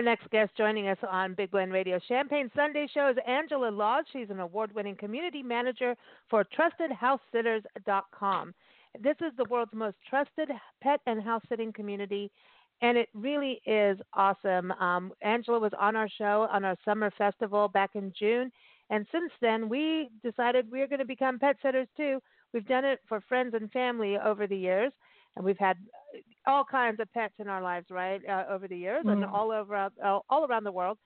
[0.00, 4.06] Our next guest joining us on Big Blend Radio Champagne Sunday show is Angela Laws.
[4.10, 5.94] She's an award winning community manager
[6.30, 8.54] for TrustedHouseSitters.com.
[8.98, 10.48] This is the world's most trusted
[10.82, 12.30] pet and house sitting community,
[12.80, 14.72] and it really is awesome.
[14.72, 18.50] Um, Angela was on our show on our summer festival back in June,
[18.88, 22.22] and since then we decided we are going to become pet sitters too.
[22.54, 24.94] We've done it for friends and family over the years
[25.36, 25.76] and we've had
[26.46, 29.12] all kinds of pets in our lives, right, uh, over the years mm.
[29.12, 30.98] and all over uh, all around the world.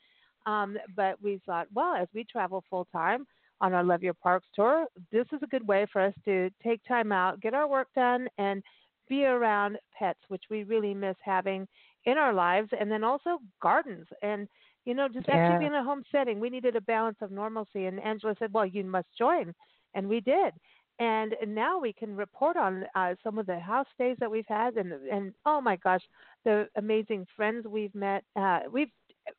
[0.47, 3.27] Um, but we thought, well, as we travel full time
[3.61, 6.80] on our Love Your Parks tour, this is a good way for us to take
[6.86, 8.62] time out, get our work done, and
[9.08, 11.67] be around pets, which we really miss having
[12.05, 14.48] in our lives, and then also gardens and
[14.84, 15.36] you know just yeah.
[15.36, 16.41] actually being in a home setting.
[16.41, 19.55] We needed a balance of normalcy, and Angela said, well, you must join,
[19.95, 20.52] and we did
[20.98, 24.77] and now we can report on uh, some of the house stays that we've had
[24.77, 26.03] and and oh my gosh
[26.45, 28.91] the amazing friends we've met uh, we've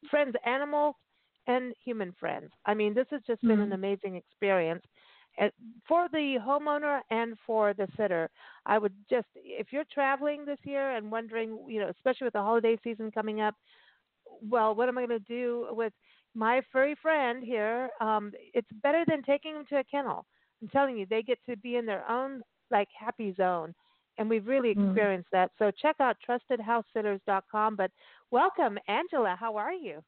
[0.10, 0.98] friends animal
[1.48, 3.50] and human friends i mean this has just mm-hmm.
[3.50, 3.74] been an mm-hmm.
[3.74, 4.84] amazing experience
[5.38, 5.52] and
[5.88, 8.30] for the homeowner and for the sitter
[8.66, 12.42] i would just if you're traveling this year and wondering you know especially with the
[12.42, 13.56] holiday season coming up
[14.50, 15.94] well what am i going to do with
[16.34, 20.26] my furry friend here um, it's better than taking him to a kennel
[20.66, 22.42] I'm telling you, they get to be in their own
[22.72, 23.76] like happy zone.
[24.18, 24.88] And we've really mm.
[24.90, 25.34] experienced mm.
[25.34, 25.52] that.
[25.60, 27.76] So check out trustedhousesitters.com.
[27.76, 27.92] But
[28.32, 29.36] welcome, Angela.
[29.40, 30.02] How are you?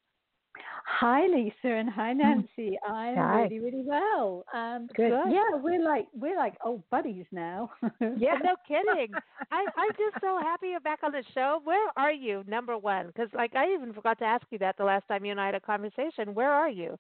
[0.88, 2.18] Hi, Lisa, and hi, mm.
[2.18, 2.80] Nancy.
[2.88, 3.42] I'm hi.
[3.44, 4.44] really, really well.
[4.56, 5.12] Um, Good.
[5.30, 7.70] Yeah, we're like we're like old buddies now.
[8.02, 9.14] yeah, no kidding.
[9.52, 11.60] I, I'm just so happy you're back on the show.
[11.64, 13.08] Where are you, number one?
[13.08, 15.48] Because like I even forgot to ask you that the last time you and I
[15.48, 16.34] had a conversation.
[16.34, 16.98] Where are you?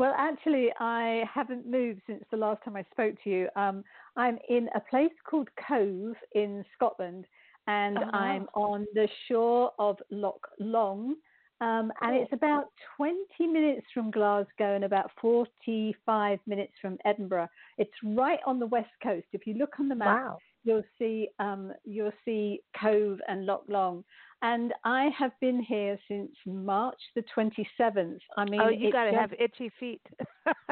[0.00, 3.48] Well, actually, I haven't moved since the last time I spoke to you.
[3.54, 3.84] Um,
[4.16, 7.26] I'm in a place called Cove in Scotland,
[7.66, 11.16] and oh, I'm on the shore of Loch Long.
[11.60, 17.48] Um, and it's about 20 minutes from Glasgow and about 45 minutes from Edinburgh.
[17.76, 19.26] It's right on the west coast.
[19.34, 20.38] If you look on the map, wow.
[20.64, 24.02] you'll see um, you'll see Cove and Loch Long
[24.42, 28.18] and I have been here since March the 27th.
[28.36, 30.00] I mean, oh, you got to have itchy feet.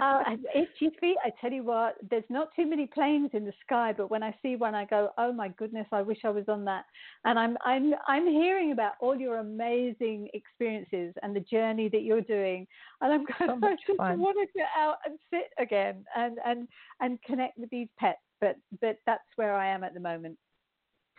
[0.01, 0.23] uh,
[0.55, 1.17] itchy feet.
[1.25, 4.35] I tell you what, there's not too many planes in the sky, but when I
[4.43, 6.85] see one, I go, "Oh my goodness, I wish I was on that."
[7.25, 12.23] And I'm I'm I'm hearing about all your amazing experiences and the journey that you're
[12.23, 12.67] doing,
[13.03, 14.19] and I'm going, so I just fun.
[14.19, 16.69] want to get out and sit again and and
[17.01, 18.19] and connect with these pets.
[18.41, 20.39] But but that's where I am at the moment.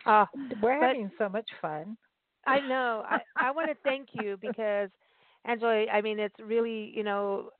[0.06, 0.28] Ah,
[0.62, 1.96] we're but, having so much fun.
[2.46, 3.04] I know.
[3.08, 4.88] I, I want to thank you because
[5.44, 7.50] Angela, I mean, it's really, you know,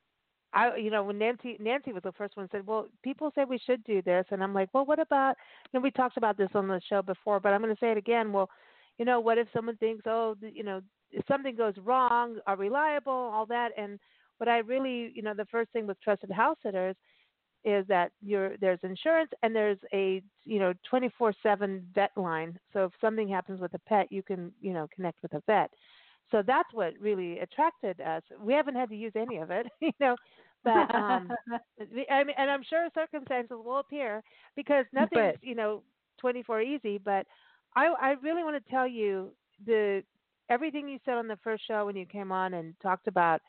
[0.53, 3.57] I, you know, when Nancy, Nancy was the first one said, well, people say we
[3.57, 4.25] should do this.
[4.31, 5.35] And I'm like, well, what about,
[5.71, 7.91] you know, we talked about this on the show before, but I'm going to say
[7.91, 8.33] it again.
[8.33, 8.49] Well,
[8.97, 10.81] you know, what if someone thinks, oh, you know,
[11.11, 13.69] if something goes wrong, are reliable, all that.
[13.77, 13.99] And
[14.37, 16.95] what I really, you know, the first thing with trusted house sitters
[17.63, 22.57] is that you're, there's insurance and there's a you know 24/7 vet line.
[22.73, 25.71] So if something happens with a pet, you can you know connect with a vet.
[26.31, 28.23] So that's what really attracted us.
[28.39, 30.15] We haven't had to use any of it, you know,
[30.63, 31.29] but um,
[32.09, 34.23] I mean, and I'm sure circumstances will appear
[34.55, 35.83] because nothing's but, you know
[36.19, 36.97] 24 easy.
[36.97, 37.25] But
[37.75, 39.31] I I really want to tell you
[39.65, 40.03] the
[40.49, 43.41] everything you said on the first show when you came on and talked about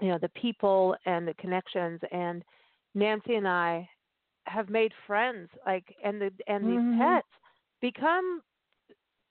[0.00, 2.42] you know the people and the connections and
[2.94, 3.88] Nancy and I
[4.44, 6.90] have made friends, like, and the and mm-hmm.
[6.90, 7.26] these pets
[7.80, 8.42] become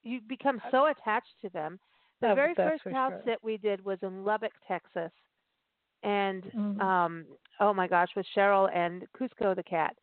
[0.03, 1.79] you become so attached to them.
[2.21, 3.21] The very first house sure.
[3.25, 5.11] that we did was in Lubbock, Texas,
[6.03, 6.81] and mm-hmm.
[6.81, 7.25] um,
[7.59, 9.95] oh my gosh, with Cheryl and Cusco the cat.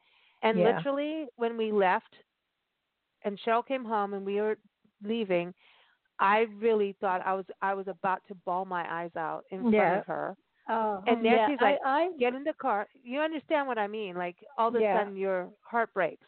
[0.42, 0.76] And yeah.
[0.76, 2.14] literally, when we left,
[3.24, 4.56] and Cheryl came home, and we were
[5.02, 5.52] leaving,
[6.18, 9.80] I really thought I was I was about to bawl my eyes out in yeah.
[9.80, 10.36] front of her
[10.68, 12.88] Oh, and Nancy's yeah, like, I, I, get in the car.
[13.04, 14.16] You understand what I mean?
[14.16, 14.98] Like all of a yeah.
[14.98, 16.26] sudden your heart breaks.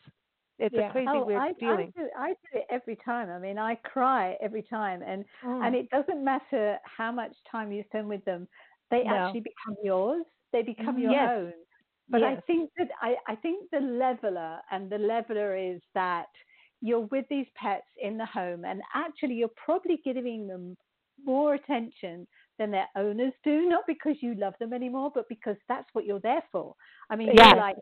[0.58, 0.88] It's yeah.
[0.88, 1.92] a crazy oh, weird I, feeling.
[1.96, 3.30] I do, I do it every time.
[3.30, 5.66] I mean, I cry every time, and mm.
[5.66, 8.48] and it doesn't matter how much time you spend with them.
[8.90, 9.14] They no.
[9.14, 10.24] actually become yours.
[10.52, 11.30] They become your yes.
[11.30, 11.52] own.
[12.10, 12.38] But yes.
[12.38, 16.26] I think that I, I think the leveler and the leveler is that
[16.80, 20.76] you're with these pets in the home, and actually you're probably giving them
[21.24, 22.26] more attention
[22.58, 26.20] than their owners do, not because you love them anymore, but because that's what you're
[26.20, 26.74] there for.
[27.10, 27.46] I mean, yes.
[27.46, 27.76] you're like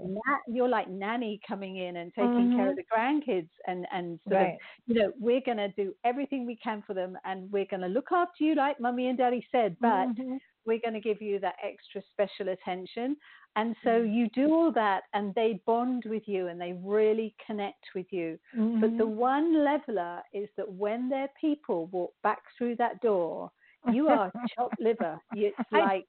[0.46, 2.56] you're like nanny coming in and taking mm-hmm.
[2.56, 4.52] care of the grandkids, and and sort right.
[4.54, 7.82] of, you know, we're going to do everything we can for them, and we're going
[7.82, 10.36] to look after you, like mummy and daddy said, but mm-hmm.
[10.64, 13.16] we're going to give you that extra special attention.
[13.56, 14.12] And so Mm-hmm.
[14.12, 18.38] you do all that, and they bond with you, and they really connect with you.
[18.56, 18.80] Mm-hmm.
[18.80, 23.50] But the one leveler is that when their people walk back through that door
[23.92, 25.18] you are chopped liver.
[25.32, 26.06] It's like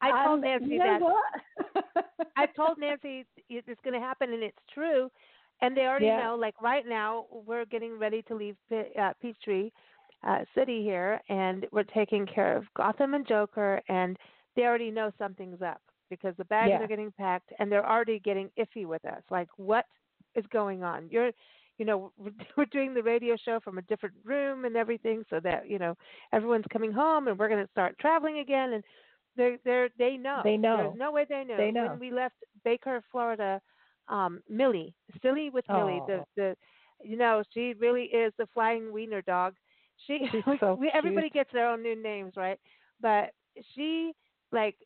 [0.00, 1.18] I told um, Nancy you know
[1.74, 2.04] that.
[2.36, 5.10] I told Nancy it's going to happen, and it's true.
[5.62, 6.22] And they already yeah.
[6.22, 6.36] know.
[6.38, 9.70] Like right now, we're getting ready to leave uh, Peachtree
[10.26, 14.16] uh, City here, and we're taking care of Gotham and Joker, and
[14.54, 15.80] they already know something's up
[16.10, 16.82] because the bags yeah.
[16.82, 19.22] are getting packed, and they're already getting iffy with us.
[19.30, 19.86] Like, what
[20.34, 21.08] is going on?
[21.10, 21.30] You're
[21.78, 22.12] you know
[22.56, 25.94] we're doing the radio show from a different room and everything so that you know
[26.32, 28.84] everyone's coming home and we're going to start traveling again and
[29.36, 30.40] they they they know.
[30.44, 30.76] They know.
[30.78, 31.56] There's no way they know.
[31.56, 31.88] They know.
[31.90, 32.34] when we left
[32.64, 33.60] baker florida
[34.08, 36.56] um millie silly with millie the the
[37.02, 39.54] you know she really is the flying wiener dog.
[40.06, 42.58] She She's so we, everybody gets their own new names right?
[43.00, 43.30] But
[43.74, 44.12] she
[44.52, 44.76] like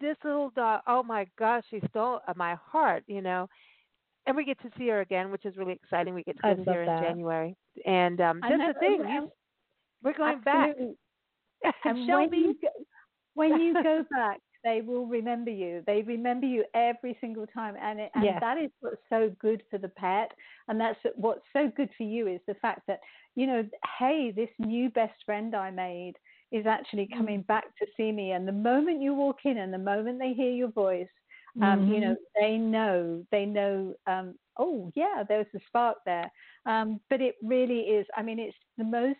[0.00, 3.48] this little dog oh my gosh she stole my heart you know
[4.26, 6.14] and we get to see her again, which is really exciting.
[6.14, 6.98] We get to go see her that.
[6.98, 7.56] in January,
[7.86, 9.04] and um, that's the thing.
[9.08, 9.30] You,
[10.02, 10.94] we're going Absolutely.
[11.62, 11.74] back.
[11.86, 12.68] And when you, go,
[13.34, 15.82] when you go back, they will remember you.
[15.86, 18.38] They remember you every single time, and it, and Yeah.
[18.40, 20.30] that is what's so good for the pet,
[20.68, 23.00] and that's what's so good for you is the fact that
[23.34, 23.64] you know,
[23.98, 26.14] hey, this new best friend I made
[26.52, 27.16] is actually Mm.
[27.18, 30.32] coming back to see me, and the moment you walk in, and the moment they
[30.32, 31.08] hear your voice,
[31.62, 32.02] um, you Mm-hmm.
[32.02, 33.94] know, they know, they know.
[34.06, 36.30] Um, oh yeah, there's a spark there.
[36.66, 38.06] Um, but it really is.
[38.16, 39.18] I mean, it's the most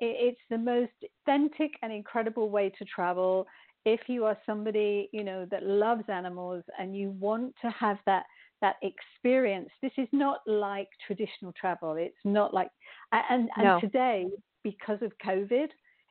[0.00, 3.46] it's the most authentic and incredible way to travel
[3.84, 8.24] if you are somebody you know that loves animals and you want to have that
[8.60, 12.68] that experience this is not like traditional travel it's not like
[13.12, 13.80] and and No.
[13.80, 14.26] today
[14.62, 15.68] because of covid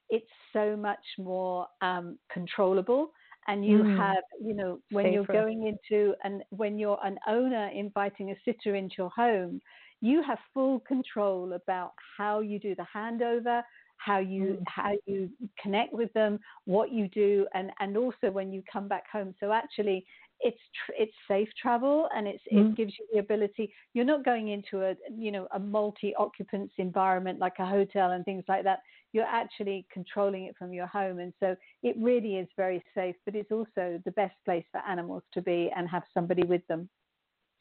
[0.09, 3.09] it's so much more um, controllable
[3.47, 3.95] and you Mm.
[3.97, 8.75] have you know when you're going into and when you're an owner inviting a sitter
[8.75, 9.61] into your home
[10.01, 13.61] you have full control about how you do the handover
[13.97, 14.63] how you Mm.
[14.67, 15.29] how you
[15.61, 19.51] connect with them what you do and and also when you come back home so
[19.51, 20.05] actually
[20.47, 22.71] it's tr- it's safe travel and it's Mm.
[22.71, 24.95] it gives you the ability you're not going into a
[25.25, 28.79] you know a multi occupants environment like a hotel and things like that
[29.13, 33.35] you're actually controlling it from your home and so it really is very safe but
[33.35, 36.89] it's also the best place for animals to be and have somebody with them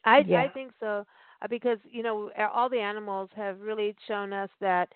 [0.05, 0.41] I Yeah.
[0.41, 1.05] I think so
[1.41, 4.89] uh, because you know all the animals have really shown us that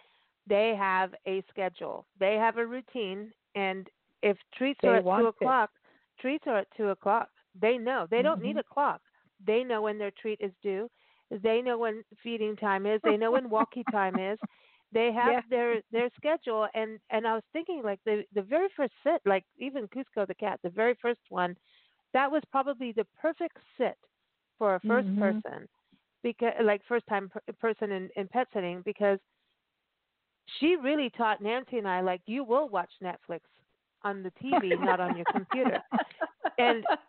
[0.48, 2.06] they have a schedule.
[2.20, 3.90] They have a routine, and
[4.22, 5.28] if treats They are at want two it.
[5.28, 5.72] o'clock,
[6.20, 7.30] treats are at two o'clock.
[7.62, 8.08] They know.
[8.10, 8.60] They don't need Mhm.
[8.60, 9.02] a clock.
[9.46, 10.90] They know when their treat is due.
[11.32, 13.02] They know when feeding time is.
[13.04, 14.40] They know when walkie time is.
[14.92, 15.42] They have Yeah.
[15.50, 19.46] their their schedule, and and I was thinking like the the very first sit, like
[19.58, 21.56] even Cusco the cat, the very first one,
[22.14, 23.98] that was probably the perfect sit
[24.58, 25.18] for a 1st Mhm.
[25.18, 25.68] person
[26.24, 29.20] because like first time per- person in, in pet sitting because
[30.60, 33.42] she really taught Nancy and I like you will watch Netflix
[34.04, 35.82] on the TV, not on your computer.
[36.58, 36.86] And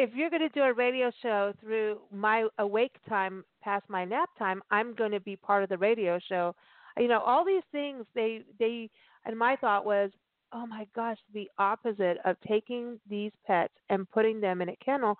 [0.00, 4.30] if you're going to do a radio show through my awake time past my nap
[4.38, 6.54] time, I'm going to be part of the radio show.
[6.98, 8.88] You know, all these things they they
[9.26, 10.10] and my thought was,
[10.52, 15.18] oh my gosh, the opposite of taking these pets and putting them in a kennel.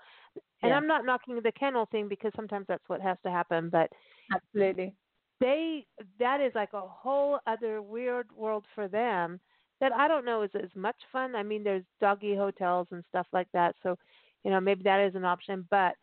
[0.63, 0.77] And Yeah.
[0.77, 3.91] I'm not knocking the kennel thing because sometimes that's what has to happen, but
[4.35, 4.95] absolutely
[5.41, 5.87] they
[6.19, 9.41] that is like a whole other weird world for them
[9.81, 11.35] that I don't know is as much fun.
[11.35, 13.97] I mean, there's doggy hotels and stuff like that, so
[14.45, 15.67] you know maybe that is an option.
[15.71, 15.95] But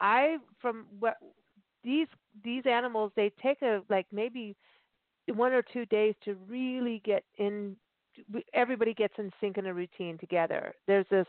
[0.00, 1.16] I from what
[1.82, 2.08] these
[2.42, 4.56] these animals they take a like maybe
[5.32, 7.76] one or two days to really get in.
[8.52, 10.74] Everybody gets in sync in a routine together.
[10.86, 11.26] There's this.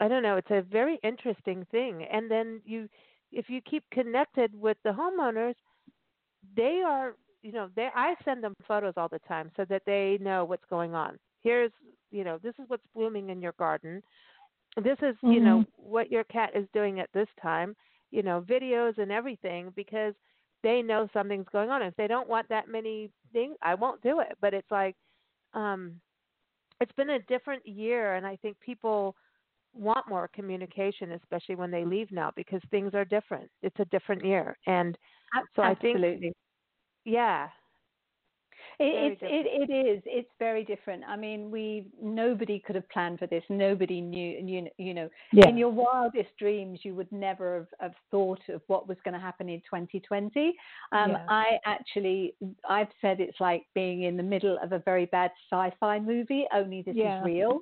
[0.00, 0.36] I don't know.
[0.36, 2.88] It's a very interesting thing, and then you,
[3.30, 5.54] if you keep connected with the homeowners,
[6.56, 10.18] they are you know they i send them photos all the time so that they
[10.20, 11.70] know what's going on here's
[12.10, 14.02] you know this is what's blooming in your garden
[14.82, 17.76] this is you know what your cat is doing at this time
[18.14, 20.14] you know, videos and everything because
[20.62, 21.82] they know something's going on.
[21.82, 24.38] If they don't want that many things, I won't do it.
[24.40, 24.94] But it's like,
[25.52, 26.00] um,
[26.80, 29.16] it's been a different year, and I think people
[29.74, 33.50] want more communication, especially when they leave now, because things are different.
[33.62, 34.96] It's a different year, and
[35.56, 36.10] so Absolutely.
[36.10, 36.34] I think,
[37.04, 37.48] yeah,
[38.78, 40.02] it, it, it is.
[40.06, 41.04] It's very different.
[41.06, 43.42] I mean, we nobody could have planned for this.
[43.48, 44.38] Nobody knew.
[44.44, 45.48] You, you know, yeah.
[45.48, 49.20] in your wildest dreams, you would never have, have thought of what was going to
[49.20, 50.54] happen in 2020.
[50.92, 51.26] Um, yeah.
[51.28, 52.34] I actually,
[52.68, 56.46] I've said it's like being in the middle of a very bad sci-fi movie.
[56.52, 57.20] Only this yeah.
[57.20, 57.60] is real.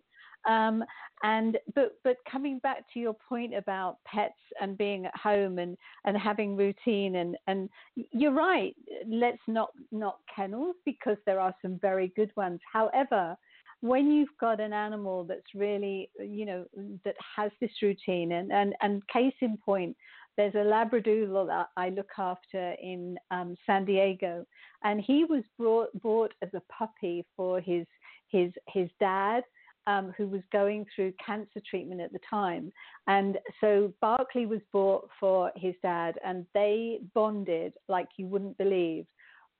[0.49, 0.85] Um,
[1.23, 5.77] and but but coming back to your point about pets and being at home and
[6.05, 8.75] and having routine and and you're right.
[9.07, 12.61] Let's not not kennels because there are some very good ones.
[12.73, 13.37] However,
[13.83, 16.65] when you've got an animal that's really you know
[17.05, 19.95] that has this routine and and and case in point
[20.37, 24.47] there's a labradoodle that i look after in um, san diego
[24.85, 27.85] and he was brought bought as a puppy for his
[28.29, 29.43] his his dad
[29.87, 32.73] um, who was going through cancer treatment at the time.
[33.07, 39.07] And so Barclay was bought for his dad, and they bonded like you wouldn't believe.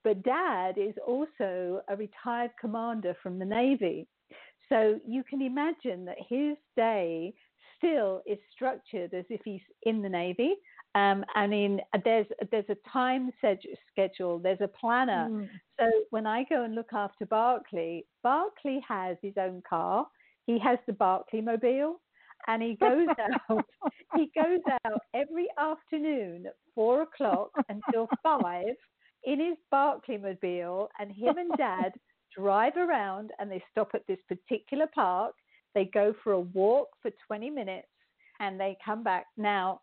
[0.05, 4.07] But dad is also a retired commander from the Navy.
[4.69, 7.35] So you can imagine that his day
[7.77, 10.55] still is structured as if he's in the Navy.
[10.95, 15.29] Um, I mean, there's there's a time schedule, there's a planner.
[15.31, 15.49] Mm.
[15.81, 20.07] So when I go and look after Barclay, Barclay has his own car.
[20.47, 22.01] He has the Barclay mobile,
[22.47, 23.09] and he goes
[23.51, 23.65] out.
[24.17, 28.75] he goes out every afternoon at four o'clock until five
[29.25, 31.93] in his Barclay mobile, and him and Dad
[32.37, 35.35] drive around, and they stop at this particular park.
[35.75, 37.89] They go for a walk for 20 minutes,
[38.41, 39.27] and they come back.
[39.37, 39.81] Now,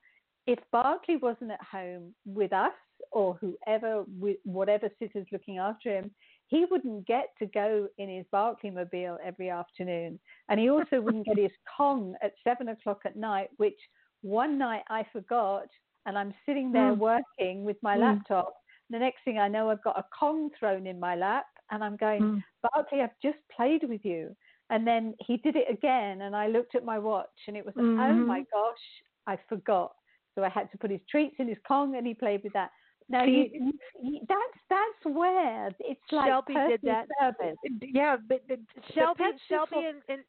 [0.50, 2.74] if Barkley wasn't at home with us
[3.12, 4.04] or whoever,
[4.44, 6.10] whatever sitter's looking after him,
[6.48, 10.20] he wouldn't get to go in his Barkley mobile every afternoon.
[10.50, 13.78] And he also wouldn't get his Kong at seven o'clock at night, which
[14.24, 15.68] one night I forgot
[16.08, 16.98] and I'm sitting there mm.
[16.98, 18.02] working with my mm.
[18.02, 18.56] laptop.
[18.90, 21.96] The next thing I know, I've got a Kong thrown in my lap and I'm
[21.96, 22.44] going, mm.
[22.74, 24.36] Barkley, I've just played with you.
[24.72, 27.76] And then he did it again and I looked at my watch and it was,
[27.76, 28.00] mm-hmm.
[28.00, 28.86] oh my gosh,
[29.28, 29.92] I forgot.
[30.36, 32.72] So I had to put his treats in his Kong and he played with that.
[33.10, 33.72] Now you,
[34.02, 37.08] you, that's that's where it's like Shelby did that.
[37.20, 37.58] Service.
[37.82, 38.60] Yeah, but, but
[38.94, 40.24] Shelby Shelby in, in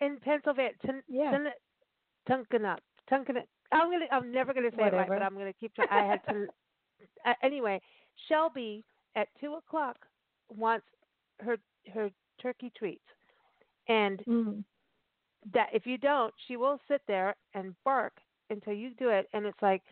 [0.00, 1.36] in Pennsylvania, Tun, yeah.
[2.28, 2.78] Tunkenup,
[3.10, 3.44] Tunkenup.
[3.70, 4.96] I'm gonna I'm never gonna say Whatever.
[4.96, 5.88] it right, but I'm gonna keep trying.
[5.90, 6.46] I had to.
[7.26, 7.80] uh, anyway,
[8.28, 8.82] Shelby
[9.14, 9.96] at two o'clock
[10.48, 10.86] wants
[11.40, 11.58] her
[11.92, 13.04] her turkey treats,
[13.88, 14.64] and mm.
[15.52, 18.14] that if you don't, she will sit there and bark
[18.52, 19.82] until you do it, and it's like,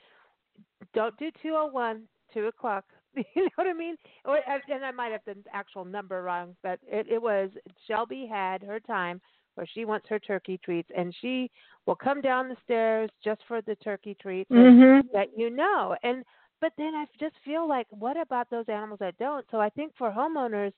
[0.95, 2.03] don't do 201,
[2.33, 2.85] two o'clock.
[3.17, 3.97] you know what I mean?
[4.25, 4.39] Or,
[4.69, 7.51] and I might have the actual number wrong, but it, it was
[7.89, 9.21] Shelby had her time
[9.57, 11.51] where she wants her turkey treats, and she
[11.87, 15.07] will come down the stairs just for the turkey treats mm-hmm.
[15.13, 15.97] that you know.
[16.03, 16.25] And
[16.61, 19.45] but then I just feel like, what about those animals that don't?
[19.51, 20.73] So I think for homeowners,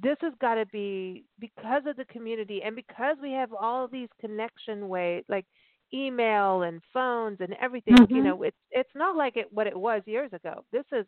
[0.00, 4.08] this has got to be because of the community and because we have all these
[4.20, 5.44] connection ways, like
[5.94, 7.96] email and phones and everything.
[7.96, 8.14] Mm-hmm.
[8.14, 10.64] You know, it's it's not like it what it was years ago.
[10.72, 11.06] This is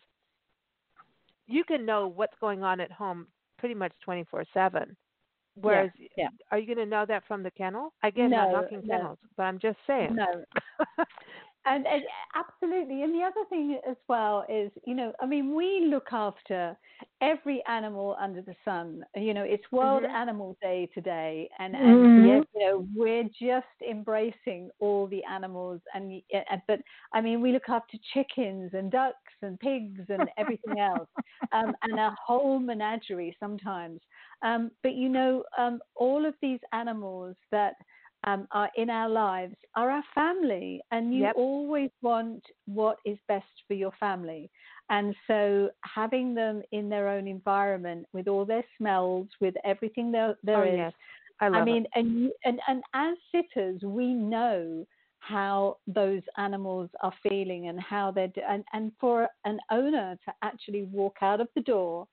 [1.46, 3.26] you can know what's going on at home
[3.58, 4.96] pretty much twenty four seven.
[5.56, 6.28] Whereas, yeah, yeah.
[6.50, 7.92] are you going to know that from the kennel?
[8.02, 8.96] Again, no, not knocking no.
[8.96, 10.16] kennels, but I'm just saying.
[10.16, 10.44] No.
[11.66, 12.02] and, and
[12.34, 13.02] absolutely.
[13.02, 16.76] And the other thing as well is, you know, I mean, we look after
[17.20, 19.04] every animal under the sun.
[19.16, 20.14] You know, it's World mm-hmm.
[20.14, 22.26] Animal Day today, and, and mm-hmm.
[22.26, 25.80] you know, we're just embracing all the animals.
[25.94, 26.20] And
[26.68, 26.80] but
[27.12, 31.08] I mean, we look after chickens and ducks and pigs and everything else,
[31.52, 34.00] um, and a whole menagerie sometimes.
[34.42, 37.74] Um, but you know, um, all of these animals that
[38.26, 41.34] um, are in our lives are our family, and you yep.
[41.36, 44.50] always want what is best for your family.
[44.90, 50.36] And so, having them in their own environment with all their smells, with everything there,
[50.42, 50.92] there oh, is, yes.
[51.40, 51.90] I, love I mean, it.
[51.94, 54.86] and, and and as sitters, we know
[55.18, 60.84] how those animals are feeling and how they're and and for an owner to actually
[60.84, 62.06] walk out of the door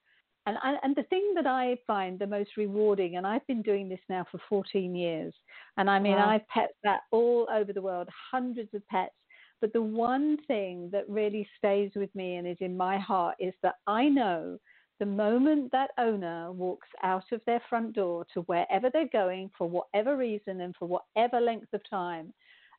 [0.46, 4.00] and, and the thing that I find the most rewarding, and I've been doing this
[4.10, 5.34] now for 14 years,
[5.78, 6.30] and I mean, wow.
[6.30, 9.14] I've pet that all over the world, hundreds of pets.
[9.62, 13.54] But the one thing that really stays with me and is in my heart is
[13.62, 14.58] that I know
[15.00, 19.70] the moment that owner walks out of their front door to wherever they're going for
[19.70, 22.34] whatever reason and for whatever length of time,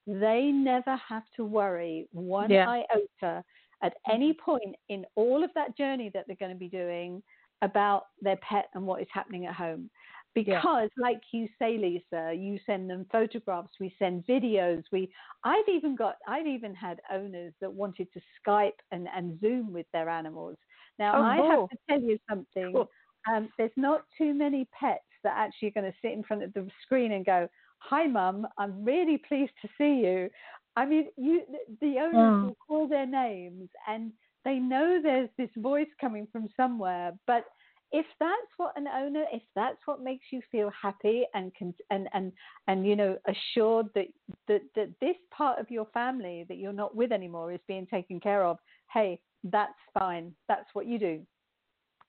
[0.06, 2.68] they never have to worry one yeah.
[2.68, 3.44] iota
[3.82, 7.22] at any point in all of that journey that they're going to be doing
[7.62, 9.88] about their pet and what is happening at home.
[10.34, 11.02] Because, yeah.
[11.02, 14.82] like you say, Lisa, you send them photographs, we send videos.
[14.90, 15.12] We,
[15.44, 19.86] I've even got, I've even had owners that wanted to Skype and, and Zoom with
[19.92, 20.56] their animals.
[20.98, 21.60] Now, oh, I cool.
[21.60, 22.72] have to tell you something.
[22.72, 22.90] Cool.
[23.30, 26.52] Um, there's not too many pets that actually are going to sit in front of
[26.54, 30.28] the screen and go, "Hi, mum, I'm really pleased to see you."
[30.76, 31.42] I mean, you
[31.80, 32.42] the owners mm.
[32.44, 34.12] will call their names and
[34.44, 37.44] they know there's this voice coming from somewhere, but
[37.92, 41.52] if that's what an owner, if that's what makes you feel happy and
[41.90, 42.32] and and
[42.66, 44.06] and you know assured that
[44.48, 48.18] that that this part of your family that you're not with anymore is being taken
[48.18, 48.56] care of,
[48.92, 50.32] hey, that's fine.
[50.48, 51.20] That's what you do.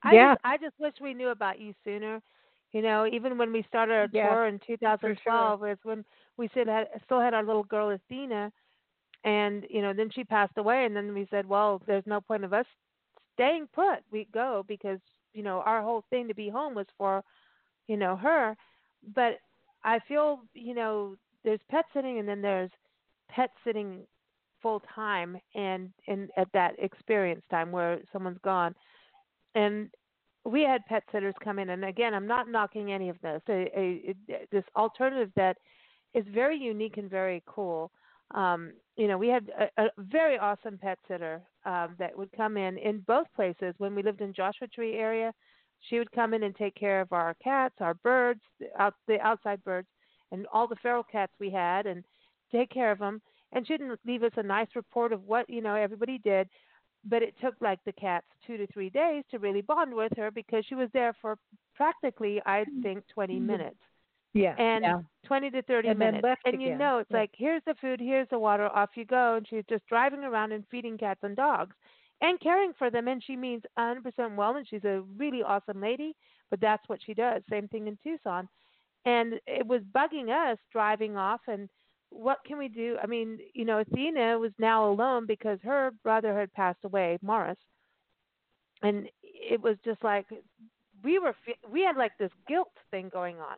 [0.03, 0.33] I yeah.
[0.33, 2.21] Just, I just wish we knew about you sooner.
[2.71, 5.67] You know, even when we started our yeah, tour in 2012, sure.
[5.67, 6.03] was when
[6.37, 8.51] we still had still had our little girl Athena,
[9.23, 12.43] and you know, then she passed away, and then we said, well, there's no point
[12.43, 12.65] of us
[13.33, 13.99] staying put.
[14.11, 14.99] We go because
[15.33, 17.23] you know our whole thing to be home was for,
[17.87, 18.55] you know, her.
[19.15, 19.39] But
[19.83, 22.71] I feel you know there's pet sitting, and then there's
[23.29, 24.01] pet sitting
[24.61, 28.75] full time, and and at that experience time where someone's gone,
[29.55, 29.89] and
[30.45, 33.41] we had pet sitters come in, and again, I'm not knocking any of this.
[33.47, 35.57] A, a, a, this alternative that
[36.13, 37.91] is very unique and very cool.
[38.31, 42.57] Um, you know, we had a, a very awesome pet sitter um, that would come
[42.57, 43.73] in in both places.
[43.77, 45.33] When we lived in Joshua Tree area,
[45.89, 49.19] she would come in and take care of our cats, our birds, the, out, the
[49.21, 49.87] outside birds,
[50.31, 52.03] and all the feral cats we had, and
[52.51, 53.21] take care of them.
[53.51, 56.47] And she didn't leave us a nice report of what you know everybody did
[57.05, 60.31] but it took like the cats two to three days to really bond with her
[60.31, 61.37] because she was there for
[61.75, 62.81] practically I mm-hmm.
[62.81, 63.47] think 20 mm-hmm.
[63.47, 63.77] minutes.
[64.33, 64.55] Yeah.
[64.57, 64.99] And yeah.
[65.25, 66.27] 20 to 30 and minutes.
[66.45, 67.17] and you know, it's yeah.
[67.17, 69.35] like, here's the food, here's the water, off you go.
[69.35, 71.75] And she's just driving around and feeding cats and dogs
[72.21, 73.07] and caring for them.
[73.07, 74.55] And she means 100% well.
[74.55, 76.15] And she's a really awesome lady,
[76.49, 77.41] but that's what she does.
[77.49, 78.49] Same thing in Tucson.
[79.05, 81.69] And it was bugging us driving off and
[82.13, 82.97] what can we do?
[83.01, 87.57] I mean, you know, Athena was now alone because her brother had passed away, Morris,
[88.81, 90.27] and it was just like
[91.03, 91.35] we were
[91.69, 93.57] we had like this guilt thing going on,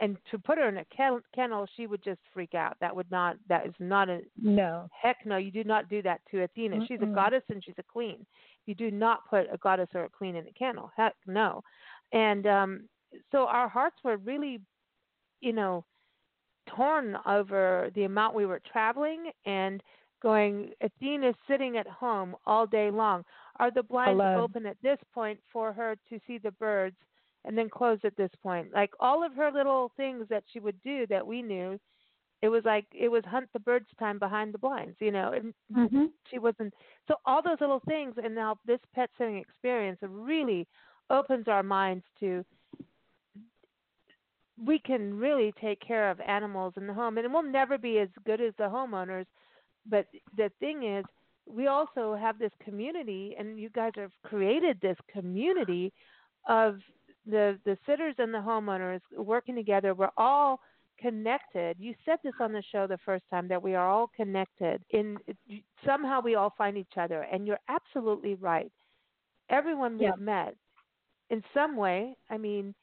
[0.00, 2.76] and to put her in a kennel, she would just freak out.
[2.80, 3.36] That would not.
[3.48, 4.88] That is not a no.
[5.00, 6.76] Heck no, you do not do that to Athena.
[6.76, 6.88] Mm-mm.
[6.88, 8.24] She's a goddess and she's a queen.
[8.66, 10.90] You do not put a goddess or a queen in a kennel.
[10.96, 11.62] Heck no.
[12.12, 12.88] And um
[13.30, 14.60] so our hearts were really,
[15.40, 15.84] you know
[16.74, 19.82] torn over the amount we were traveling and
[20.22, 23.24] going, Athena's sitting at home all day long.
[23.60, 24.40] Are the blinds Alone.
[24.40, 26.96] open at this point for her to see the birds
[27.44, 28.68] and then close at this point?
[28.74, 31.78] Like all of her little things that she would do that we knew,
[32.42, 35.32] it was like it was hunt the birds time behind the blinds, you know.
[35.32, 36.04] And mm-hmm.
[36.30, 36.74] she wasn't
[37.08, 40.66] so all those little things and now this pet sitting experience really
[41.10, 42.44] opens our minds to
[44.64, 48.08] we can really take care of animals in the home and we'll never be as
[48.24, 49.26] good as the homeowners
[49.88, 51.04] but the thing is
[51.46, 55.92] we also have this community and you guys have created this community
[56.48, 56.78] of
[57.26, 60.60] the the sitters and the homeowners working together we're all
[61.00, 64.82] connected you said this on the show the first time that we are all connected
[64.90, 65.16] in
[65.84, 68.70] somehow we all find each other and you're absolutely right
[69.50, 70.14] everyone we've yeah.
[70.18, 70.54] met
[71.30, 72.74] in some way i mean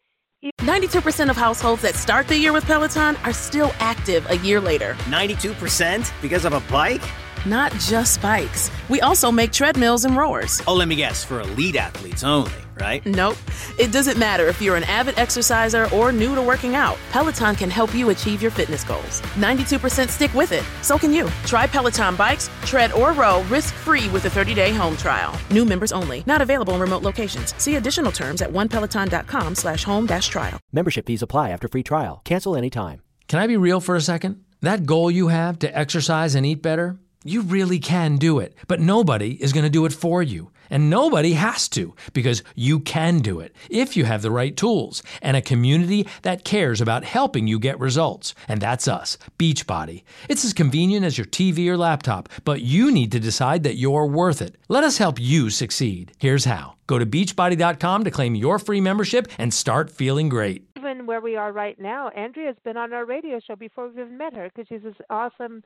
[0.61, 4.95] 92% of households that start the year with Peloton are still active a year later.
[5.01, 7.03] 92% because of a bike?
[7.45, 8.69] Not just bikes.
[8.89, 10.61] We also make treadmills and rowers.
[10.67, 12.51] Oh, let me guess, for elite athletes only
[12.81, 13.05] right?
[13.05, 13.37] Nope.
[13.77, 16.97] It doesn't matter if you're an avid exerciser or new to working out.
[17.11, 19.21] Peloton can help you achieve your fitness goals.
[19.37, 20.65] 92% stick with it.
[20.81, 21.29] So can you.
[21.45, 25.37] Try Peloton bikes, tread or row risk-free with a 30-day home trial.
[25.51, 26.23] New members only.
[26.25, 27.55] Not available in remote locations.
[27.61, 30.59] See additional terms at onepeloton.com slash home dash trial.
[30.71, 32.21] Membership fees apply after free trial.
[32.25, 33.01] Cancel anytime.
[33.27, 34.43] Can I be real for a second?
[34.61, 38.79] That goal you have to exercise and eat better, you really can do it, but
[38.79, 40.51] nobody is going to do it for you.
[40.71, 45.03] And nobody has to because you can do it if you have the right tools
[45.21, 48.33] and a community that cares about helping you get results.
[48.47, 50.03] And that's us, Beachbody.
[50.29, 54.07] It's as convenient as your TV or laptop, but you need to decide that you're
[54.07, 54.55] worth it.
[54.69, 56.13] Let us help you succeed.
[56.17, 56.75] Here's how.
[56.87, 60.69] Go to beachbody.com to claim your free membership and start feeling great.
[60.77, 64.17] Even where we are right now, Andrea's been on our radio show before we've even
[64.17, 65.63] met her because she's this awesome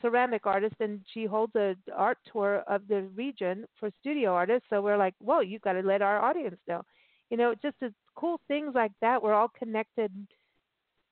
[0.00, 4.80] ceramic artist and she holds a art tour of the region for studio artists so
[4.80, 6.82] we're like whoa you've got to let our audience know
[7.30, 10.12] you know just as cool things like that we're all connected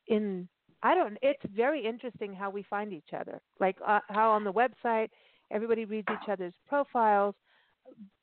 [0.06, 0.48] in
[0.82, 1.18] I don't.
[1.22, 3.40] It's very interesting how we find each other.
[3.58, 5.08] Like uh, how on the website
[5.50, 7.34] everybody reads each other's profiles,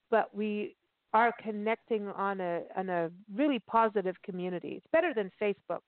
[0.10, 0.76] but we
[1.14, 4.76] are connecting on a on a really positive community.
[4.78, 5.82] It's better than Facebook.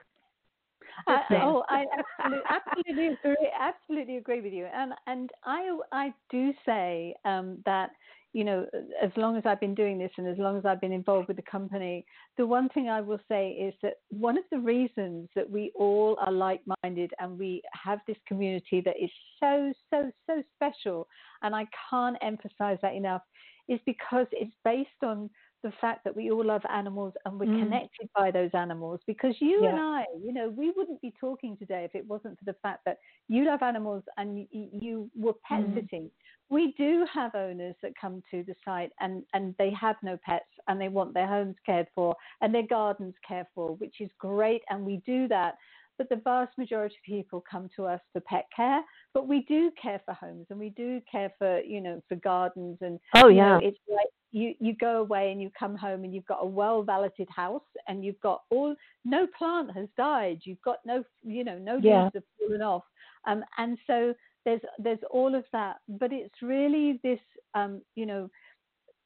[1.07, 1.85] Uh, oh, I
[2.19, 3.51] absolutely, absolutely agree.
[3.59, 4.67] Absolutely agree with you.
[4.73, 7.91] And and I I do say um, that
[8.33, 8.65] you know
[9.01, 11.37] as long as I've been doing this and as long as I've been involved with
[11.37, 12.05] the company,
[12.37, 16.17] the one thing I will say is that one of the reasons that we all
[16.19, 21.07] are like-minded and we have this community that is so so so special,
[21.41, 23.21] and I can't emphasize that enough,
[23.67, 25.29] is because it's based on
[25.63, 27.63] the fact that we all love animals and we're mm.
[27.63, 29.69] connected by those animals because you yeah.
[29.69, 32.81] and I, you know, we wouldn't be talking today if it wasn't for the fact
[32.85, 35.75] that you love animals and you, you were pet mm.
[35.75, 36.11] sitting.
[36.49, 40.45] We do have owners that come to the site and, and they have no pets
[40.67, 44.61] and they want their homes cared for and their gardens cared for, which is great.
[44.69, 45.55] And we do that
[45.97, 48.81] but the vast majority of people come to us for pet care.
[49.13, 52.77] But we do care for homes and we do care for you know for gardens
[52.81, 56.13] and oh yeah, know, it's like you you go away and you come home and
[56.13, 60.39] you've got a well valeted house and you've got all no plant has died.
[60.43, 62.03] You've got no you know no yeah.
[62.03, 62.83] leaves have fallen off,
[63.25, 64.13] um, and so
[64.45, 65.77] there's there's all of that.
[65.87, 67.19] But it's really this
[67.55, 68.29] um, you know.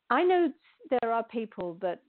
[0.10, 0.52] I know
[0.90, 2.02] there are people that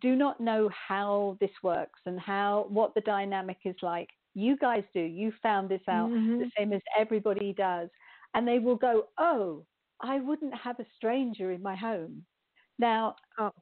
[0.00, 4.08] do not know how this works and how what the dynamic is like.
[4.34, 5.00] You guys do.
[5.00, 6.38] You found this out mm-hmm.
[6.38, 7.88] the same as everybody does.
[8.34, 9.64] And they will go, Oh,
[10.00, 12.24] I wouldn't have a stranger in my home.
[12.78, 13.52] Now, oh.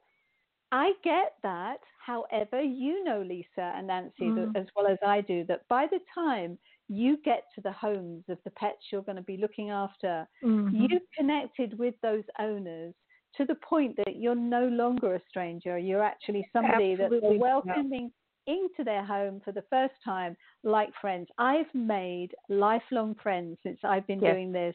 [0.72, 1.78] I get that.
[2.04, 4.56] However, you know, Lisa and Nancy, mm.
[4.56, 8.38] as well as I do, that by the time you get to the homes of
[8.44, 10.74] the pets you're going to be looking after, mm-hmm.
[10.74, 12.94] you've connected with those owners
[13.36, 15.78] to the point that you're no longer a stranger.
[15.78, 17.20] You're actually somebody Absolutely.
[17.20, 18.12] that they're welcoming
[18.46, 21.28] into their home for the first time, like friends.
[21.38, 24.34] I've made lifelong friends since I've been yes.
[24.34, 24.74] doing this.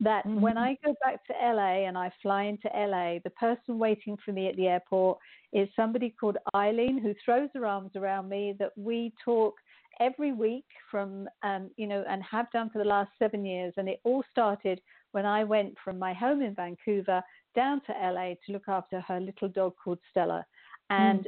[0.00, 0.40] That mm-hmm.
[0.42, 4.32] when I go back to LA and I fly into LA, the person waiting for
[4.32, 5.18] me at the airport
[5.54, 8.54] is somebody called Eileen who throws her arms around me.
[8.58, 9.54] That we talk
[9.98, 13.72] every week from, um, you know, and have done for the last seven years.
[13.78, 17.22] And it all started when I went from my home in Vancouver
[17.56, 20.46] down to LA to look after her little dog called Stella.
[20.90, 21.26] And mm.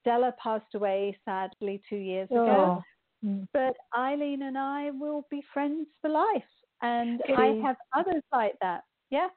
[0.00, 2.42] Stella passed away sadly two years oh.
[2.42, 2.82] ago.
[3.24, 3.48] Mm.
[3.52, 6.42] But Eileen and I will be friends for life.
[6.80, 8.84] And I have others like that.
[9.10, 9.28] Yeah.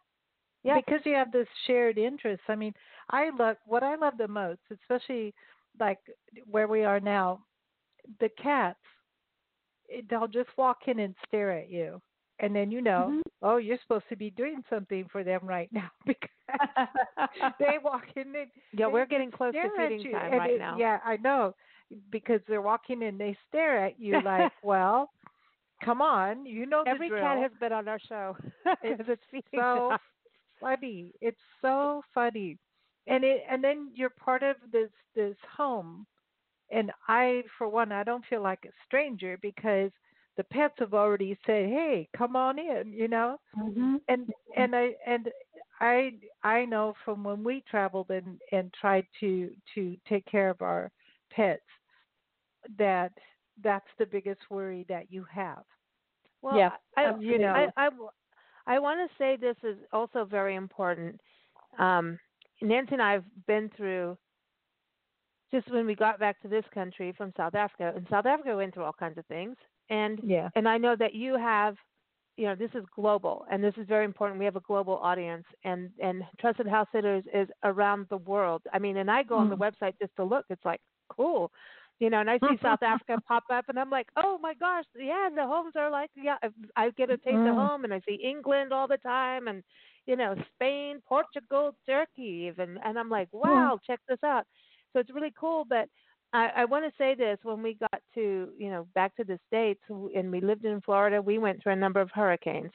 [0.64, 0.76] Yeah.
[0.76, 2.44] Because you have this shared interest.
[2.48, 2.74] I mean,
[3.10, 5.34] I love what I love the most, especially
[5.80, 5.98] like
[6.50, 7.40] where we are now,
[8.20, 8.78] the cats,
[10.10, 12.00] they'll just walk in and stare at you
[12.42, 13.22] and then you know, mm-hmm.
[13.44, 16.30] oh, you're supposed to be doing something for them right now because
[17.60, 20.76] they walk in and yeah, we're getting close to feeding time right it, now.
[20.78, 21.54] Yeah, I know
[22.12, 25.10] because they're walking in, they stare at you like, well,
[25.84, 28.36] come on, you know Every the cat has been on our show
[28.84, 29.96] it's, it's so
[30.60, 31.14] funny.
[31.22, 32.58] It's so funny,
[33.08, 36.06] and it and then you're part of this this home,
[36.72, 39.92] and I, for one, I don't feel like a stranger because
[40.42, 43.38] the pets have already said, "Hey, come on in," you know.
[43.58, 43.98] Mm-hmm.
[44.08, 45.30] And and I and
[45.80, 50.62] I I know from when we traveled and and tried to to take care of
[50.62, 50.92] our
[51.32, 51.62] pets
[52.78, 53.12] that
[53.64, 55.64] that's the biggest worry that you have.
[56.42, 57.90] Well, yeah, I, you know, I I,
[58.66, 61.22] I want to say this is also very important.
[61.78, 62.18] Um,
[62.64, 64.18] Nancy and I have been through
[65.52, 67.94] just when we got back to this country from South Africa.
[67.96, 69.56] and South Africa, went through all kinds of things.
[69.92, 70.50] And yeah.
[70.56, 71.76] and I know that you have
[72.38, 74.40] you know, this is global and this is very important.
[74.40, 78.64] We have a global audience and and Trusted House Sitters is around the world.
[78.74, 79.42] I mean, and I go mm.
[79.42, 79.70] on the mm.
[79.70, 80.46] website just to look.
[80.50, 81.52] It's like cool.
[82.00, 84.86] You know, and I see South Africa pop up, and I'm like, oh my gosh,
[84.98, 86.38] yeah, the homes are like, yeah,
[86.76, 87.50] I get a taste mm.
[87.52, 89.62] of home, and I see England all the time, and
[90.08, 94.46] you know, Spain, Portugal, Turkey, even, and I'm like, wow, check this out.
[94.94, 95.88] So it's really cool, but
[96.34, 99.40] I, I want to say this: when we got to, you know, back to the
[99.48, 102.72] states, and we lived in Florida, we went through a number of hurricanes.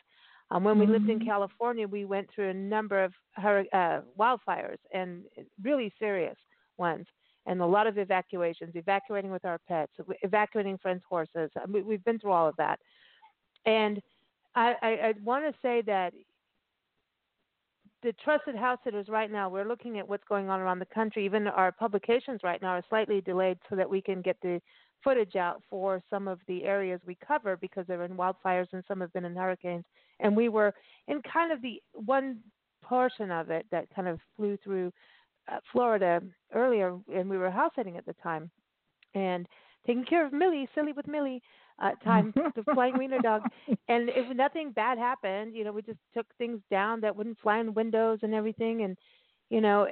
[0.50, 1.28] Um, when we lived in mm-hmm.
[1.28, 5.22] California, we went through a number of hur- uh, wildfires and
[5.62, 6.36] really serious
[6.78, 7.06] ones,
[7.46, 9.92] and a lot of evacuations, evacuating with our pets,
[10.22, 11.50] evacuating friends' horses.
[11.68, 12.78] We, we've been through all of that,
[13.64, 14.00] and
[14.54, 16.12] I, I, I want to say that
[18.02, 21.24] the trusted house sitters right now, we're looking at what's going on around the country.
[21.24, 24.60] Even our publications right now are slightly delayed so that we can get the
[25.02, 29.00] footage out for some of the areas we cover because they're in wildfires and some
[29.00, 29.84] have been in hurricanes.
[30.20, 30.74] And we were
[31.08, 32.38] in kind of the one
[32.82, 34.92] portion of it that kind of flew through
[35.50, 36.20] uh, Florida
[36.54, 38.50] earlier, and we were house sitting at the time
[39.14, 39.46] and
[39.86, 41.42] taking care of Millie, silly with Millie.
[41.80, 43.44] Uh, time to flying wiener dog.
[43.88, 47.58] And if nothing bad happened, you know, we just took things down that wouldn't fly
[47.58, 48.82] in windows and everything.
[48.82, 48.96] And
[49.50, 49.86] you know,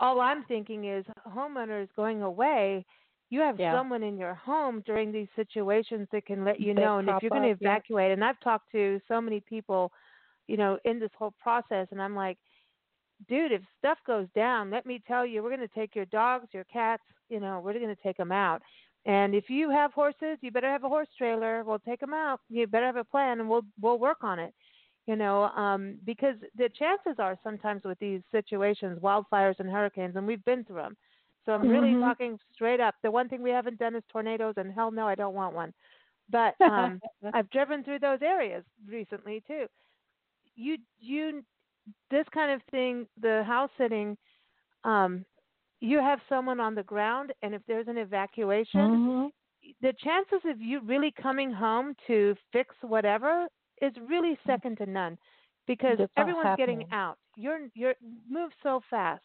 [0.00, 2.84] all I'm thinking is homeowners going away.
[3.30, 3.72] You have Yeah.
[3.72, 6.98] someone in your home during these situations that can let you That know.
[6.98, 7.70] And if you're going to up, yeah.
[7.70, 9.92] evacuate, and I've talked to so many people,
[10.46, 12.38] you know, in this whole process, and I'm like,
[13.28, 16.48] dude, if stuff goes down, let me tell you, we're going to take your dogs,
[16.52, 18.62] your cats, you know, we're going to take them out.
[19.06, 21.64] And if you have horses, you better have a horse trailer.
[21.64, 22.40] We'll take them out.
[22.48, 24.54] You better have a plan, and we'll we'll work on it.
[25.06, 30.26] You know, um, because the chances are sometimes with these situations, wildfires and hurricanes, and
[30.26, 30.96] we've been through them.
[31.44, 31.96] So I'm really Mhm.
[31.96, 32.94] talking straight up.
[33.02, 35.72] The one thing we haven't done is tornadoes, and hell no, I don't want one.
[36.30, 37.00] But um,
[37.32, 39.66] I've driven through those areas recently too.
[40.54, 41.42] You you
[42.10, 44.16] this kind of thing, the house sitting,
[44.84, 45.24] um,
[45.82, 49.32] you have someone on the ground, and if there's an evacuation, Mhm.
[49.80, 53.48] the chances of you really coming home to fix whatever
[53.80, 55.18] is really second to none,
[55.66, 57.18] because not everyone's getting out.
[57.36, 57.96] You're you're
[58.28, 59.24] move so fast.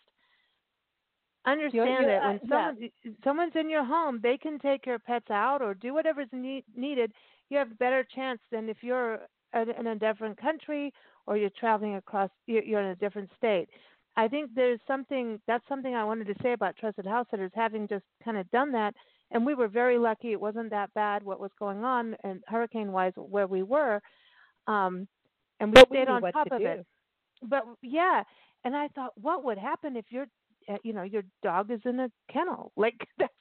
[1.46, 3.14] Understand you're, that uh, when yeah.
[3.24, 7.14] someone's in your home, they can take your pets out or do whatever's need, needed.
[7.50, 10.92] You have a better chance than if you're in a different country
[11.28, 12.32] or you're traveling across.
[12.48, 13.70] You're you're in a different state.
[14.18, 17.88] I think there's something that's something I wanted to say about trusted house sitters having
[17.88, 18.96] just kind of done that,
[19.32, 20.32] and we were very lucky.
[20.34, 24.02] It wasn't that bad what was going on and hurricane wise where we were,
[24.68, 25.08] um,
[25.60, 26.66] and we But stayed knew on top to of do.
[26.66, 26.86] it.
[27.44, 28.24] But yeah,
[28.66, 30.26] and I thought, what would happen if your,
[30.70, 32.72] uh, you know, your dog is in a kennel?
[32.78, 33.34] Like that's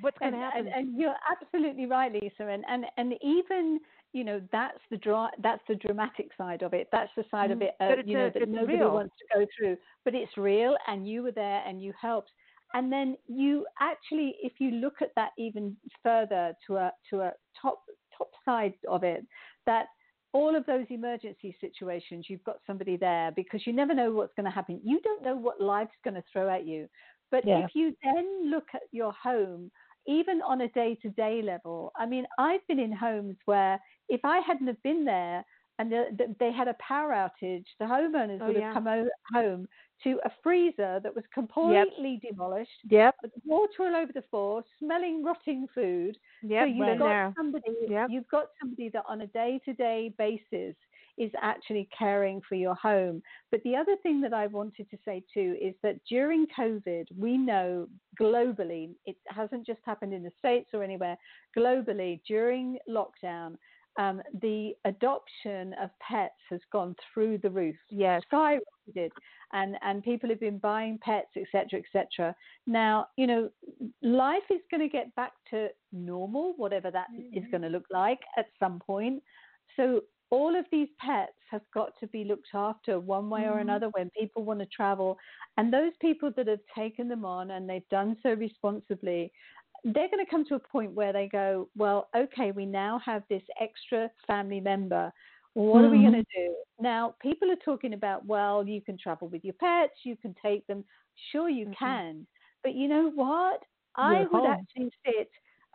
[0.00, 0.66] what's going to happen.
[0.66, 2.48] and, and you're absolutely right, Lisa.
[2.48, 3.80] And, and and even
[4.14, 6.88] you know that's the dra- that's the dramatic side of it.
[6.92, 7.62] That's the side of Mhm.
[7.68, 8.94] it, uh, you know, a- that nobody real.
[8.94, 9.76] wants to go through.
[10.04, 12.32] But it's real, and you were there, and you helped.
[12.74, 17.32] And then you actually, if you look at that even further to a to a
[17.60, 17.84] top
[18.16, 19.26] top side of it,
[19.66, 19.86] that
[20.32, 24.44] all of those emergency situations, you've got somebody there because you never know what's going
[24.50, 24.80] to happen.
[24.84, 26.88] You don't know what life's going to throw at you.
[27.30, 27.64] But Yeah.
[27.64, 29.70] if you then look at your home,
[30.06, 34.20] even on a day to day level, I mean, I've been in homes where if
[34.24, 35.44] I hadn't have been there
[35.78, 38.66] and the, the, they had a power outage, the homeowners Oh, would yeah.
[38.66, 39.66] have come o- home
[40.04, 43.16] to a freezer that was completely demolished, Yep.
[43.22, 46.16] with water all over the floor, smelling rotting food.
[46.42, 47.34] Yep, so you've been got there.
[47.36, 48.10] somebody, Yep.
[48.10, 50.76] you've got somebody that on a day to day basis
[51.18, 53.22] is actually caring for your home.
[53.50, 57.36] But the other thing that I wanted to say too is that during COVID, we
[57.36, 57.88] know
[58.20, 61.16] globally, it hasn't just happened in the States or anywhere,
[61.56, 63.56] globally, during lockdown,
[63.98, 67.76] um, the adoption of pets has gone through the roof.
[67.90, 68.22] Yes.
[68.32, 69.10] skyrocketed.
[69.52, 72.34] And and people have been buying pets etc etc
[72.66, 73.50] now you know
[74.02, 78.20] life is going to get back to normal whatever that is going to look like
[78.36, 79.22] at some point.
[79.76, 80.02] So
[80.34, 83.60] all of these pets have got to be looked after one way or mm.
[83.60, 85.16] another when people want to travel
[85.56, 89.30] and those people that have taken them on and they've done so responsibly
[89.84, 93.22] they're going to come to a point where they go, well, okay, we now have
[93.28, 95.12] this extra family member.
[95.52, 96.10] What are we mm.
[96.10, 96.54] going to do?
[96.80, 100.66] Now, people are talking about, well, you can travel with your pets, you can take
[100.66, 100.84] them.
[101.30, 101.84] Sure, you mm-hmm.
[101.84, 102.26] can.
[102.62, 103.60] But you know what?
[103.96, 104.56] I You're would home.
[104.58, 105.30] actually sit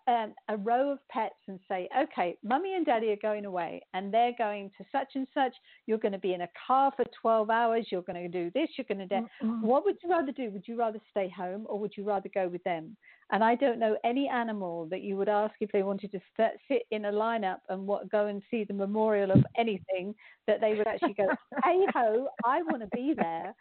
[0.10, 4.12] um, a row of pets and say, okay, mummy and daddy are going away and
[4.12, 5.54] they're going to such and such.
[5.86, 7.88] You're going to be in a car for 12 hours.
[7.92, 8.70] You're going to do this.
[8.76, 9.28] You're going to do.
[9.62, 10.50] What would you rather do?
[10.50, 12.98] Would you rather stay home or would you rather go with them?
[13.32, 16.58] And I don't know any animal that you would ask if they wanted to st-
[16.68, 20.16] sit in a lineup and what, go and see the memorial of anything
[20.48, 21.28] that they would actually go,
[21.64, 23.54] hey ho, I want to be there.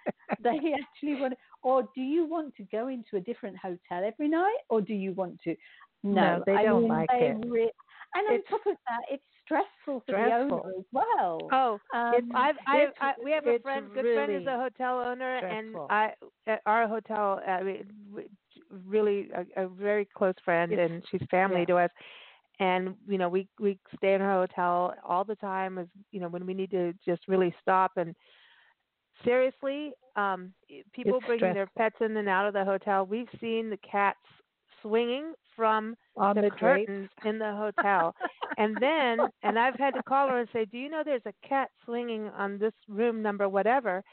[0.42, 4.58] They actually want, or do you want to go into a different hotel every night,
[4.70, 5.54] or do you want to?
[6.02, 7.36] No, No, they I don't mean, like they it.
[7.48, 7.72] re-
[8.14, 11.48] and on It's top of that, it's stressful for the owner as well.
[11.52, 15.00] Oh, Um, it's, I've, I've, I, we have a friend, good friend is a hotel
[15.00, 15.58] owner, stressful.
[15.58, 16.12] and I,
[16.46, 17.84] at our hotel, I mean,
[18.86, 21.66] really a, a very close friend, It's- and she's family yeah.
[21.66, 21.90] to us.
[22.60, 25.78] And you know, we we stay in her hotel all the time.
[25.78, 28.14] As you know, when we need to just really stop and
[29.24, 30.52] seriously, um,
[30.92, 33.06] people It's bringing their pets in and out of the hotel.
[33.06, 34.18] We've seen the cats
[34.82, 38.16] swinging from on the, the, curtains in the hotel.
[38.58, 41.48] and then, and I've had to call her and say, "Do you know there's a
[41.48, 44.04] cat swinging on this room number whatever?"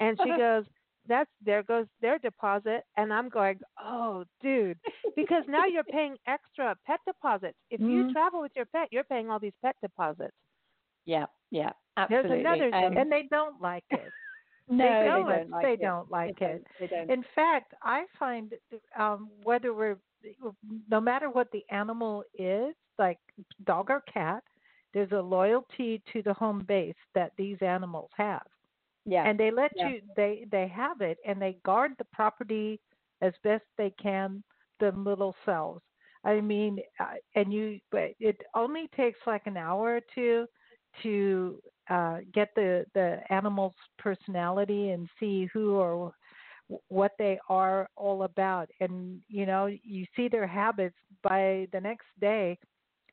[0.00, 0.66] And she goes,
[1.06, 4.80] "That's there goes their deposit." And I'm going, "Oh, dude,"
[5.16, 7.58] because now you're paying extra pet deposits.
[7.70, 8.12] If you Mhm.
[8.12, 10.36] travel with your pet, you're paying all these pet deposits.
[11.04, 11.72] yeah, yeah,
[12.08, 12.96] There's another thing.
[12.96, 14.14] Um, and they don't like it.
[14.68, 15.50] No, they they don't.
[15.50, 15.80] like they it.
[15.80, 16.62] don't like they it.
[16.78, 17.10] Don't, don't.
[17.10, 18.52] In fact, I find
[18.98, 19.98] um, whether we're
[20.90, 23.18] no matter what the animal is, like
[23.64, 24.42] dog or cat,
[24.92, 28.46] there's a loyalty to the home base that these animals have.
[29.04, 29.24] Yeah.
[29.24, 29.88] And they let Yeah.
[29.88, 32.80] you they they have it and they guard the property
[33.20, 34.42] as best they can
[34.80, 35.82] them little selves.
[36.24, 36.78] I mean,
[37.34, 40.46] and you but it only takes like an hour or two
[41.02, 46.12] to uh get the the animal's personality and see who or
[46.88, 52.06] what they are all about and you know you see their habits by the next
[52.20, 52.56] day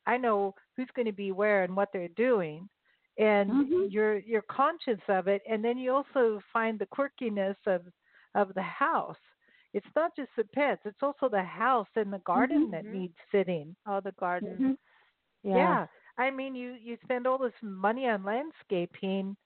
[0.06, 2.68] i know who's going to be where and what they're doing
[3.18, 3.90] and Mhm.
[3.90, 7.82] you're you're conscious of it and then you also find the quirkiness of
[8.34, 9.16] of the house
[9.74, 12.92] it's not just the pets it's also the house and the garden that Mhm.
[12.92, 14.56] needs sitting Oh, the garden.
[14.60, 14.78] Mhm.
[15.42, 15.86] yeah.
[16.18, 19.36] I mean, you you spend all this money on landscaping,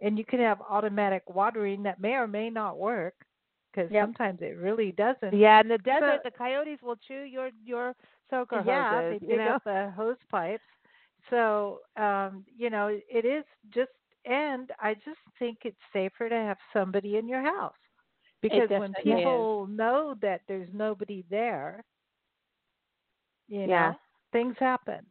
[0.00, 3.14] and you can have automatic watering that may or may not work,
[3.72, 3.98] because Yep.
[3.98, 5.34] sometimes it really doesn't.
[5.34, 7.94] Yeah, in the desert, So- the coyotes will chew your your
[8.30, 9.18] soaker yeah, hoses.
[9.20, 9.54] they you dig know?
[9.54, 10.64] up the hose pipes.
[11.30, 13.90] So, um, you know, it is just,
[14.24, 17.76] and I just think it's safer to have somebody in your house
[18.42, 19.48] because when definitely is.
[19.48, 21.84] people know that there's nobody there,
[23.48, 23.98] you know,
[24.32, 25.06] things happen.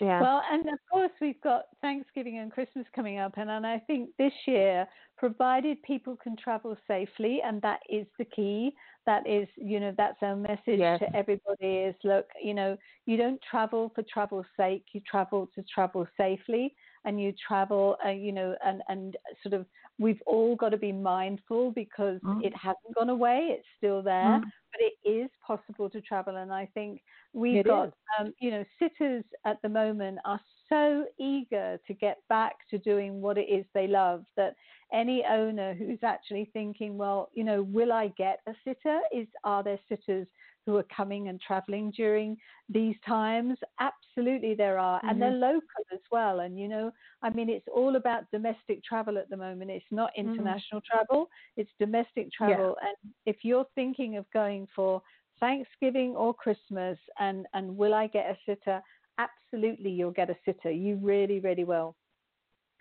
[0.00, 0.20] Yeah.
[0.20, 3.34] Well, and of course, we've got Thanksgiving and Christmas coming up.
[3.36, 8.24] And, and I think this year, provided people can travel safely, and that is the
[8.24, 8.72] key,
[9.06, 11.00] that is, you know, that's our message Yes.
[11.00, 15.64] to everybody is look, you know, you don't travel for travel's sake, you travel to
[15.74, 16.74] travel safely.
[17.04, 19.64] And you travel, uh, you know, and, and sort of,
[19.98, 22.44] we've all got to be mindful because Mm.
[22.44, 24.42] it hasn't gone away, it's still there, Mm.
[24.72, 26.36] but it is possible to travel.
[26.36, 31.06] And I think we've It got um, you know, sitters at the moment are so
[31.18, 34.54] eager to get back to doing what it is they love that
[34.92, 39.00] any owner who's actually thinking, well, you know, will I get a sitter?
[39.12, 40.26] Is are there sitters
[40.68, 42.36] who are coming and traveling during
[42.68, 43.56] these times?
[43.80, 45.56] Absolutely, there are, and they're mm-hmm.
[45.56, 46.40] local as well.
[46.40, 46.90] And you know,
[47.22, 49.70] I mean, it's all about domestic travel at the moment.
[49.70, 50.24] It's not mm.
[50.24, 52.76] international travel; it's domestic travel.
[52.82, 55.00] And if you're thinking of going for
[55.40, 58.82] Thanksgiving or Christmas, and and will I get a sitter?
[59.18, 60.70] Absolutely, you'll get a sitter.
[60.70, 61.96] You really, really will.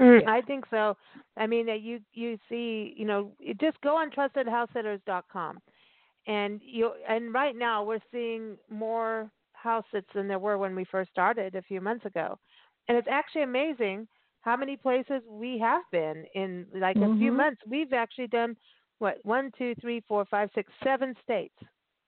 [0.02, 0.96] Mm, I think so.
[1.38, 5.60] I mean, that you you see, you know, just go on trustedhousesitters.com,
[6.28, 10.86] and you and right now we're seeing more house sits than there were when we
[10.86, 12.38] first started a few months ago,
[12.88, 14.08] and it's actually amazing
[14.42, 17.38] how many places we have been in like a few Mhm.
[17.38, 17.62] months.
[17.68, 18.56] We've actually done
[19.00, 21.56] what one, two, three, four, five, six, seven states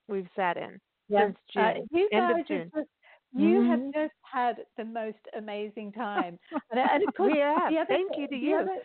[0.08, 0.80] we've sat in
[1.16, 2.72] since June, Uh, you end of June.
[2.76, 2.90] just-
[3.34, 3.68] you Mhm.
[3.68, 6.40] have just had the most amazing time.
[6.72, 7.70] and, and of course, We have.
[7.70, 8.58] the other, Thank you to you.
[8.58, 8.84] Other,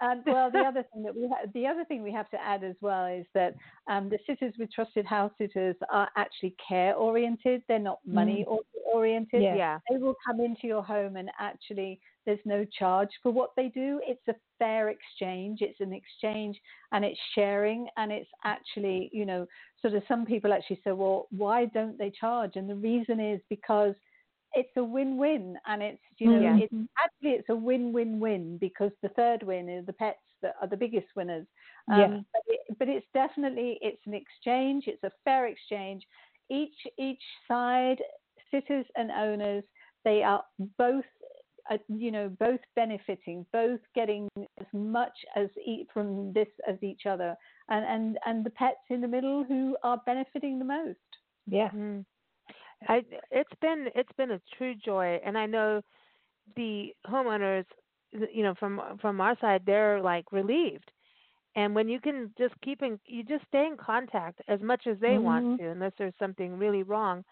[0.00, 2.64] um, well, the other thing that we ha- the other thing we have to add
[2.64, 3.54] as well is that
[3.88, 7.62] um, the sitters with trusted house sitters are actually care oriented.
[7.68, 8.60] They're not money or
[8.92, 9.42] oriented.
[9.42, 9.56] Yeah.
[9.56, 9.78] yeah.
[9.90, 14.00] They will come into your home and actually there's no charge for what they do.
[14.06, 15.60] It's a fair exchange.
[15.62, 16.60] It's an exchange
[16.92, 19.46] and it's sharing and it's actually, you know,
[19.80, 22.52] sort of some people actually say, well, why don't they charge?
[22.56, 23.94] And the reason is because
[24.54, 26.56] it's a win-win and it's, you know, Yeah.
[26.56, 30.76] it's actually it's a win-win-win because the third win is the pets that are the
[30.76, 31.46] biggest winners.
[31.92, 32.20] Um, Yeah.
[32.32, 34.84] but, it, but it's definitely it's an exchange.
[34.86, 36.06] It's a fair exchange.
[36.50, 38.02] Each each side,
[38.50, 39.64] sitters and owners,
[40.04, 40.42] they are
[40.78, 41.04] both,
[41.70, 47.06] uh, you know, both benefiting, both getting as much as each from this as each
[47.06, 47.36] other,
[47.68, 50.98] and and and the pets in the middle who are benefiting the most.
[51.46, 51.70] Yeah.
[51.72, 52.04] Mm.
[52.88, 55.82] I it's been it's been a true joy, and I know
[56.56, 57.64] the homeowners,
[58.12, 60.90] you know, from from our side, they're like relieved.
[61.56, 64.98] And when you can just keep in, you just stay in contact as much as
[65.00, 67.24] they want to, unless there's something really wrong.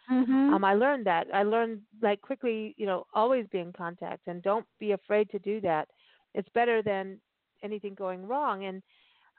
[0.49, 1.27] Um, I learned that.
[1.33, 5.39] I learned like quickly, you know, always be in contact and don't be afraid to
[5.39, 5.89] do that.
[6.35, 7.21] It's better than
[7.63, 8.65] anything going wrong.
[8.65, 8.83] And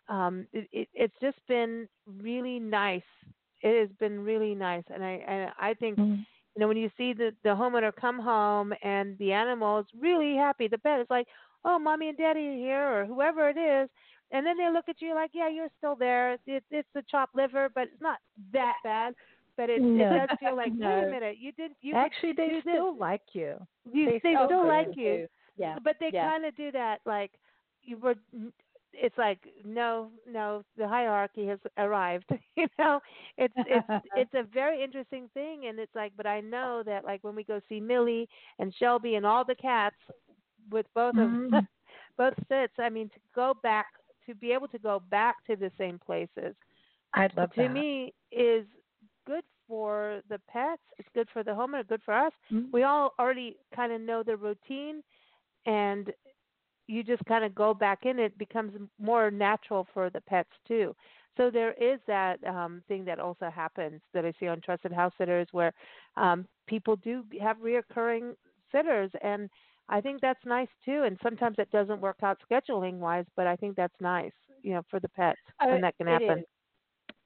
[0.08, 3.02] um, it, it, it's just been really nice.
[3.62, 6.26] It has been really nice, and I and I think Mm.
[6.56, 10.36] you know when you see the the homeowner come home and the animal is really
[10.36, 11.28] happy, the pet is like,
[11.66, 13.90] oh, mommy and daddy are here, or whoever it is,
[14.32, 16.34] and then they look at you like, yeah, you're still there.
[16.46, 18.20] It's it's the chopped liver, but it's not
[18.54, 19.14] that bad.
[19.58, 20.04] But it, No.
[20.16, 21.08] it does feel like, wait No.
[21.08, 22.62] a minute, you did you Actually, they this.
[22.62, 23.56] still like you.
[23.92, 25.78] you they they still still like you, Yeah.
[25.84, 26.30] but they yeah.
[26.30, 27.32] kind of do that like
[27.84, 28.16] you were
[28.94, 32.26] it's like no no the hierarchy has arrived
[32.56, 33.00] you know
[33.38, 37.24] it's it's it's a very interesting thing and it's like but i know that like
[37.24, 38.28] when we go see millie
[38.60, 39.96] and shelby and all the cats
[40.72, 41.50] with both of Mhm.
[42.18, 43.88] both sits i mean to go back
[44.26, 46.56] to be able to go back to the same places
[47.14, 47.70] i'd love to that.
[47.70, 48.66] me is
[49.26, 50.82] good for the pets.
[50.98, 51.88] It's good for the homeowner.
[51.88, 52.32] Good for us.
[52.52, 52.72] Mhm.
[52.72, 55.02] We all already kind of know the routine,
[55.66, 56.12] and
[56.90, 58.20] you just kind of go back in.
[58.20, 60.96] It becomes more natural for the pets too.
[61.38, 65.14] So there is that um, thing that also happens that I see on Trusted House
[65.18, 65.74] Sitters, where
[66.18, 68.34] um, people do have reoccurring
[68.72, 69.50] sitters, and
[69.90, 71.04] I think that's nice too.
[71.04, 74.34] And sometimes it doesn't work out scheduling wise, but I think that's nice,
[74.64, 76.40] you know, for the pets, and that can happen.
[76.40, 76.46] is.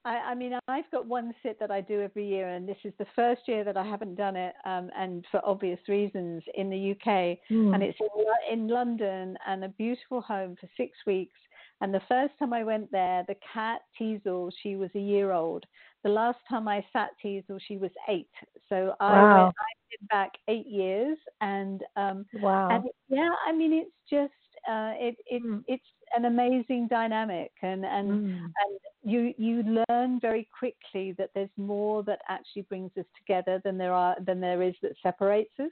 [0.05, 2.93] I, I mean, I've got one sit that I do every year, and this is
[2.99, 6.91] the first year that I haven't done it, um, and for obvious reasons in the
[6.91, 7.37] UK.
[7.51, 7.73] Mm.
[7.73, 11.39] And it's in, in London, and a beautiful home for six weeks.
[11.81, 15.65] And the first time I went there, the cat Teasel, she was a year old.
[16.03, 18.29] The last time I sat Teasel, she was eight.
[18.69, 19.35] So I Wow.
[19.35, 22.69] went, I did back eight years, and um, wow.
[22.71, 24.33] and yeah, I mean, it's just
[24.67, 25.63] uh, it it Mm.
[25.67, 25.83] it's
[26.15, 28.43] an amazing dynamic, and and Mm.
[28.43, 33.77] and you you learn very quickly that there's more that actually brings us together than
[33.77, 35.71] there are than there is that separates us.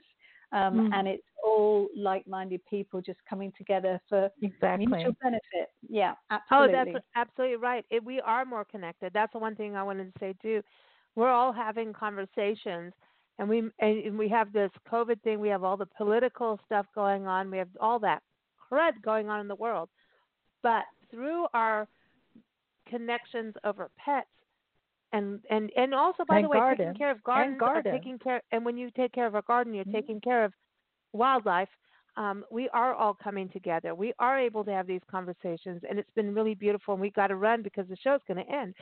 [0.52, 0.94] Um, Mm.
[0.94, 4.86] And it's all like-minded people just coming together for Exactly.
[4.86, 5.72] mutual benefit.
[5.88, 6.76] Yeah, absolutely.
[6.76, 7.86] Oh, that's absolutely right.
[7.88, 9.12] It, we are more connected.
[9.14, 10.62] That's the one thing I wanted to say too.
[11.14, 12.92] We're all having conversations,
[13.38, 15.40] and we and we have this COVID thing.
[15.40, 17.50] We have all the political stuff going on.
[17.50, 18.22] We have all that
[18.60, 19.88] crud going on in the world.
[20.62, 21.88] But through our
[22.92, 24.28] connections over pets,
[25.12, 26.86] and and and also by And the way, garden.
[26.86, 27.92] taking care of And gardens, are garden.
[27.92, 28.42] taking care.
[28.52, 29.92] And when you take care of a garden, you're Mhm.
[29.98, 30.52] taking care of
[31.12, 31.68] wildlife
[32.16, 33.94] um, we are all coming together.
[33.94, 36.94] We are able to have these conversations, and it's been really beautiful.
[36.94, 38.74] And we got to run because the show's going to end.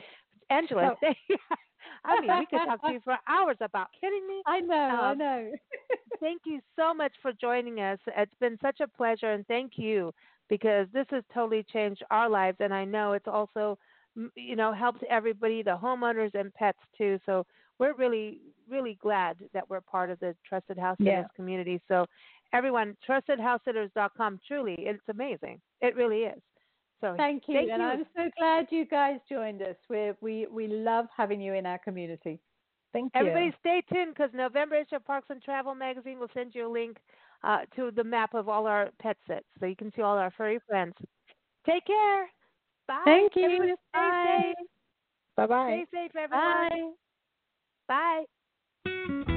[0.49, 0.95] Angela, Oh.
[2.05, 4.43] I mean, we could talk to you for hours about kidding me.
[4.45, 5.51] I know, I Um, know.
[6.19, 7.99] Thank you so much for joining us.
[8.17, 10.13] It's been such a pleasure, and thank you
[10.49, 13.77] because this has totally changed our lives, and I know it's also,
[14.35, 17.19] you know, helped everybody, the homeowners and pets too.
[17.25, 17.45] So
[17.79, 18.39] we're really,
[18.69, 21.35] really glad that we're part of the Trusted House Sitters Yeah.
[21.35, 21.81] community.
[21.87, 22.05] So
[22.53, 24.39] everyone, trustedhousesitters.com.
[24.47, 25.61] Truly, it's amazing.
[25.81, 26.41] It really is.
[26.99, 27.87] So Thank you, Thank and you.
[27.87, 29.75] I'm so glad you guys joined us.
[29.89, 32.39] We we we love having you in our community.
[32.93, 33.21] Thank you.
[33.21, 36.71] Everybody stay tuned because November issue of Parks and Travel magazine will send you a
[36.71, 36.97] link
[37.43, 40.29] uh, to the map of all our pet sits so you can see all our
[40.31, 40.93] furry friends.
[41.65, 42.27] Take care.
[42.91, 43.01] Bye.
[43.05, 43.43] Thank you.
[43.45, 44.53] Everyone Stay Bye.
[44.57, 44.67] safe.
[45.37, 45.85] Bye bye.
[45.87, 46.93] Stay safe, everyone.
[47.87, 48.25] Bye.
[48.27, 49.31] Bye.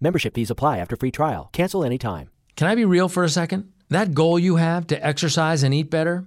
[0.00, 1.50] Membership fees apply after free trial.
[1.52, 2.30] Cancel anytime.
[2.56, 3.72] Can I be real for a second?
[3.90, 6.26] That goal you have to exercise and eat better,